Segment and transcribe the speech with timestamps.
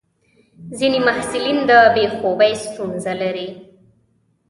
[0.77, 3.49] ځینې محصلین د بې خوبي ستونزه لري.